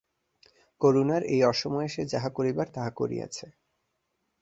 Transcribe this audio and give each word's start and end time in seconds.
করুণার 0.81 1.21
এই 1.25 1.41
অসময়ে 1.43 1.89
সে 1.89 2.03
যাহা 2.05 2.29
করিবার 2.29 2.67
তাহা 2.75 2.91
করিয়াছে। 2.91 3.45